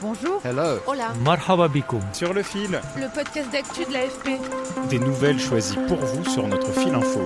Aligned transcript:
Bonjour. 0.00 0.40
Hello. 0.44 0.78
Hola. 0.86 1.12
Marhaba. 1.24 1.68
Sur 2.12 2.32
le 2.32 2.42
fil, 2.44 2.80
Le 2.96 3.12
podcast 3.12 3.50
d'actu 3.50 3.84
de 3.84 3.92
l'AFP. 3.92 4.38
des 4.90 4.98
nouvelles 5.00 5.40
choisies 5.40 5.76
pour 5.88 5.96
vous 5.98 6.24
sur 6.24 6.46
notre 6.46 6.70
fil 6.72 6.94
info. 6.94 7.24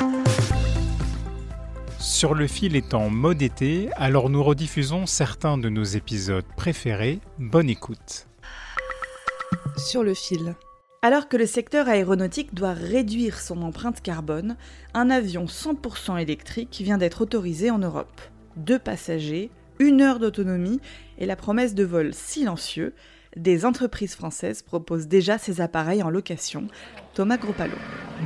Sur 1.99 2.35
le 2.35 2.47
fil 2.47 2.75
est 2.75 2.95
en 2.95 3.11
mode 3.11 3.43
été, 3.43 3.91
alors 3.97 4.31
nous 4.31 4.43
rediffusons 4.43 5.05
certains 5.05 5.59
de 5.59 5.69
nos 5.69 5.85
épisodes 5.85 6.47
préférés. 6.57 7.21
Bonne 7.39 7.69
écoute. 7.69 8.27
Sur 9.77 10.03
le 10.03 10.15
fil. 10.15 10.55
Alors 11.03 11.29
que 11.29 11.37
le 11.37 11.47
secteur 11.47 11.89
aéronautique 11.89 12.55
doit 12.55 12.73
réduire 12.73 13.39
son 13.41 13.61
empreinte 13.63 14.01
carbone, 14.01 14.57
un 14.95 15.11
avion 15.11 15.45
100% 15.45 16.17
électrique 16.19 16.81
vient 16.81 16.97
d'être 16.97 17.21
autorisé 17.21 17.71
en 17.71 17.79
Europe. 17.79 18.21
Deux 18.57 18.79
passagers, 18.79 19.51
une 19.79 20.01
heure 20.01 20.19
d'autonomie 20.19 20.81
et 21.19 21.27
la 21.27 21.37
promesse 21.37 21.75
de 21.75 21.85
vol 21.85 22.13
silencieux, 22.15 22.95
des 23.37 23.65
entreprises 23.65 24.15
françaises 24.15 24.63
proposent 24.63 25.09
déjà 25.09 25.39
ces 25.39 25.61
appareils 25.61 26.03
en 26.03 26.11
location. 26.11 26.69
Thomas 27.15 27.39
Gropalo. 27.39 27.77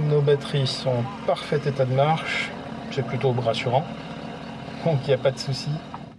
Nos 0.08 0.20
batteries 0.20 0.66
sont 0.66 0.90
en 0.90 1.04
parfait 1.26 1.60
état 1.64 1.84
de 1.84 1.94
marche, 1.94 2.50
c'est 2.90 3.06
plutôt 3.06 3.32
rassurant. 3.32 3.84
Donc 4.84 4.98
il 5.04 5.08
n'y 5.08 5.14
a 5.14 5.18
pas 5.18 5.30
de 5.30 5.38
souci. 5.38 5.70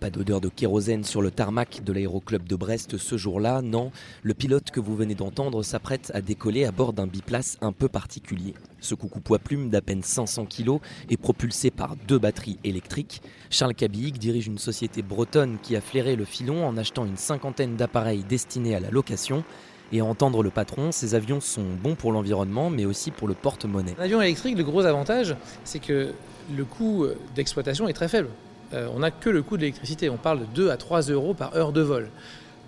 Pas 0.07 0.11
d'odeur 0.11 0.39
de 0.39 0.47
kérosène 0.47 1.03
sur 1.03 1.21
le 1.21 1.31
tarmac 1.31 1.83
de 1.83 1.91
l'aéroclub 1.91 2.47
de 2.47 2.55
Brest 2.55 2.95
ce 2.95 3.17
jour-là, 3.17 3.61
non. 3.61 3.91
Le 4.23 4.33
pilote 4.33 4.71
que 4.71 4.79
vous 4.79 4.95
venez 4.95 5.15
d'entendre 5.15 5.63
s'apprête 5.63 6.13
à 6.13 6.21
décoller 6.21 6.63
à 6.63 6.71
bord 6.71 6.93
d'un 6.93 7.07
biplace 7.07 7.57
un 7.59 7.73
peu 7.73 7.89
particulier. 7.89 8.53
Ce 8.79 8.95
coucou 8.95 9.19
poids 9.19 9.37
plume 9.37 9.69
d'à 9.69 9.81
peine 9.81 10.03
500 10.03 10.45
kg 10.45 10.77
est 11.09 11.17
propulsé 11.17 11.71
par 11.71 11.97
deux 12.07 12.19
batteries 12.19 12.57
électriques. 12.63 13.21
Charles 13.49 13.75
Cabillic 13.75 14.17
dirige 14.17 14.47
une 14.47 14.59
société 14.59 15.01
bretonne 15.01 15.57
qui 15.61 15.75
a 15.75 15.81
flairé 15.81 16.15
le 16.15 16.23
filon 16.23 16.65
en 16.65 16.77
achetant 16.77 17.03
une 17.03 17.17
cinquantaine 17.17 17.75
d'appareils 17.75 18.23
destinés 18.23 18.75
à 18.75 18.79
la 18.79 18.89
location. 18.89 19.43
Et 19.91 19.99
à 19.99 20.05
entendre 20.05 20.41
le 20.41 20.51
patron, 20.51 20.93
ces 20.93 21.15
avions 21.15 21.41
sont 21.41 21.65
bons 21.83 21.95
pour 21.95 22.13
l'environnement, 22.13 22.69
mais 22.69 22.85
aussi 22.85 23.11
pour 23.11 23.27
le 23.27 23.33
porte-monnaie. 23.33 23.95
Un 23.99 24.03
avion 24.03 24.21
électrique, 24.21 24.57
le 24.57 24.63
gros 24.63 24.85
avantage, 24.85 25.35
c'est 25.65 25.79
que 25.79 26.13
le 26.55 26.63
coût 26.63 27.05
d'exploitation 27.35 27.89
est 27.89 27.93
très 27.93 28.07
faible. 28.07 28.29
Euh, 28.73 28.87
on 28.93 28.99
n'a 28.99 29.11
que 29.11 29.29
le 29.29 29.41
coût 29.41 29.57
de 29.57 29.61
l'électricité. 29.61 30.09
On 30.09 30.17
parle 30.17 30.39
de 30.39 30.45
2 30.45 30.69
à 30.69 30.77
3 30.77 31.01
euros 31.03 31.33
par 31.33 31.55
heure 31.55 31.71
de 31.71 31.81
vol. 31.81 32.09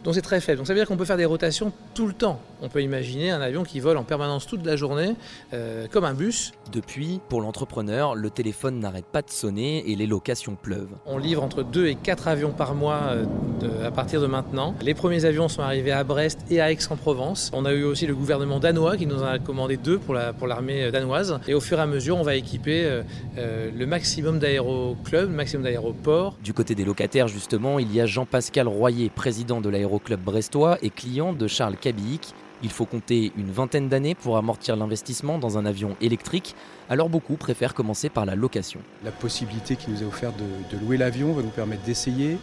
Donc 0.03 0.15
c'est 0.15 0.21
très 0.21 0.39
faible. 0.39 0.59
Donc 0.59 0.67
ça 0.67 0.73
veut 0.73 0.79
dire 0.79 0.87
qu'on 0.87 0.95
peut 0.95 1.05
faire 1.05 1.17
des 1.17 1.25
rotations 1.25 1.73
tout 1.93 2.07
le 2.07 2.13
temps. 2.13 2.39
On 2.61 2.69
peut 2.69 2.81
imaginer 2.81 3.31
un 3.31 3.41
avion 3.41 3.63
qui 3.63 3.79
vole 3.79 3.97
en 3.97 4.03
permanence 4.03 4.47
toute 4.47 4.65
la 4.65 4.77
journée, 4.77 5.15
euh, 5.53 5.87
comme 5.91 6.05
un 6.05 6.13
bus. 6.13 6.53
Depuis, 6.71 7.19
pour 7.27 7.41
l'entrepreneur, 7.41 8.15
le 8.15 8.29
téléphone 8.29 8.79
n'arrête 8.79 9.05
pas 9.05 9.21
de 9.21 9.29
sonner 9.29 9.89
et 9.91 9.95
les 9.95 10.07
locations 10.07 10.55
pleuvent. 10.55 10.95
On 11.05 11.17
livre 11.17 11.43
entre 11.43 11.63
2 11.63 11.87
et 11.87 11.95
4 11.95 12.29
avions 12.29 12.51
par 12.51 12.75
mois 12.75 13.01
euh, 13.09 13.25
de- 13.59 13.83
à 13.85 13.91
partir 13.91 14.21
de 14.21 14.27
maintenant. 14.27 14.73
Les 14.81 14.93
premiers 14.93 15.25
avions 15.25 15.47
sont 15.47 15.61
arrivés 15.61 15.91
à 15.91 16.03
Brest 16.03 16.39
et 16.49 16.61
à 16.61 16.71
Aix-en-Provence. 16.71 17.51
On 17.53 17.65
a 17.65 17.73
eu 17.73 17.83
aussi 17.83 18.07
le 18.07 18.15
gouvernement 18.15 18.59
danois 18.59 18.97
qui 18.97 19.05
nous 19.05 19.21
en 19.21 19.25
a 19.25 19.39
commandé 19.39 19.77
deux 19.77 19.99
pour 19.99 20.13
la- 20.13 20.33
pour 20.33 20.47
l'armée 20.47 20.83
euh, 20.85 20.91
danoise. 20.91 21.39
Et 21.47 21.53
au 21.53 21.59
fur 21.61 21.77
et 21.77 21.81
à 21.81 21.85
mesure, 21.87 22.17
on 22.17 22.23
va 22.23 22.35
équiper 22.35 22.83
euh, 22.85 23.03
euh, 23.37 23.69
le 23.77 23.85
maximum 23.85 24.39
d'aéroclubs, 24.39 25.29
le 25.29 25.35
maximum 25.35 25.63
d'aéroports. 25.63 26.37
Du 26.43 26.53
côté 26.53 26.75
des 26.75 26.85
locataires, 26.85 27.27
justement, 27.27 27.79
il 27.79 27.93
y 27.93 28.01
a 28.01 28.05
Jean-Pascal 28.05 28.67
Royer, 28.67 29.09
président 29.09 29.61
de 29.61 29.69
l'aéroclub 29.69 30.19
brestois 30.21 30.77
et 30.81 30.89
client 30.89 31.33
de 31.33 31.47
Charles 31.47 31.75
Cabillic. 31.77 32.33
Il 32.61 32.69
faut 32.71 32.85
compter 32.85 33.31
une 33.37 33.51
vingtaine 33.51 33.87
d'années 33.87 34.15
pour 34.15 34.35
amortir 34.35 34.75
l'investissement 34.75 35.37
dans 35.37 35.57
un 35.57 35.65
avion 35.65 35.95
électrique, 36.01 36.55
alors 36.89 37.07
beaucoup 37.07 37.35
préfèrent 37.35 37.73
commencer 37.73 38.09
par 38.09 38.25
la 38.25 38.35
location. 38.35 38.81
La 39.05 39.11
possibilité 39.11 39.77
qui 39.77 39.89
nous 39.89 40.03
est 40.03 40.05
offerte 40.05 40.35
de, 40.37 40.75
de 40.77 40.83
louer 40.83 40.97
l'avion 40.97 41.31
va 41.31 41.41
nous 41.41 41.49
permettre 41.51 41.83
d'essayer 41.83 42.37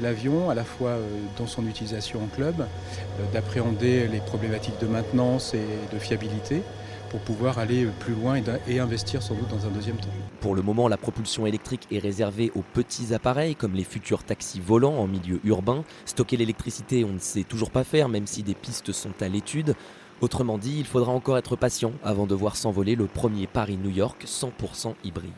l'avion 0.00 0.50
à 0.50 0.54
la 0.54 0.64
fois 0.64 0.90
euh, 0.90 1.06
dans 1.38 1.46
son 1.46 1.66
utilisation 1.66 2.22
en 2.22 2.26
club, 2.26 2.60
euh, 2.60 3.32
d'appréhender 3.32 4.08
les 4.08 4.20
problématiques 4.20 4.78
de 4.80 4.86
maintenance 4.86 5.54
et 5.54 5.66
de 5.92 5.98
fiabilité 5.98 6.62
pour 7.10 7.20
pouvoir 7.20 7.58
aller 7.58 7.86
plus 8.00 8.14
loin 8.14 8.40
et 8.66 8.80
investir 8.80 9.22
sans 9.22 9.34
doute 9.34 9.48
dans 9.48 9.64
un 9.66 9.70
deuxième 9.70 9.96
temps. 9.96 10.08
Pour 10.40 10.54
le 10.54 10.62
moment, 10.62 10.88
la 10.88 10.96
propulsion 10.96 11.46
électrique 11.46 11.86
est 11.92 11.98
réservée 11.98 12.50
aux 12.54 12.62
petits 12.62 13.14
appareils 13.14 13.54
comme 13.54 13.74
les 13.74 13.84
futurs 13.84 14.24
taxis 14.24 14.60
volants 14.60 14.98
en 14.98 15.06
milieu 15.06 15.40
urbain. 15.44 15.84
Stocker 16.04 16.36
l'électricité, 16.36 17.04
on 17.04 17.12
ne 17.12 17.18
sait 17.18 17.44
toujours 17.44 17.70
pas 17.70 17.84
faire, 17.84 18.08
même 18.08 18.26
si 18.26 18.42
des 18.42 18.54
pistes 18.54 18.92
sont 18.92 19.14
à 19.20 19.28
l'étude. 19.28 19.74
Autrement 20.20 20.58
dit, 20.58 20.76
il 20.78 20.86
faudra 20.86 21.12
encore 21.12 21.38
être 21.38 21.56
patient 21.56 21.92
avant 22.02 22.26
de 22.26 22.34
voir 22.34 22.56
s'envoler 22.56 22.96
le 22.96 23.06
premier 23.06 23.46
Paris-New 23.46 23.90
York 23.90 24.24
100% 24.26 24.94
hybride. 25.04 25.32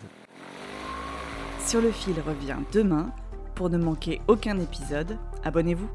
Sur 1.66 1.82
le 1.82 1.90
fil 1.90 2.14
revient 2.26 2.56
demain. 2.72 3.12
Pour 3.58 3.70
ne 3.70 3.76
manquer 3.76 4.20
aucun 4.28 4.56
épisode, 4.60 5.16
abonnez-vous. 5.42 5.90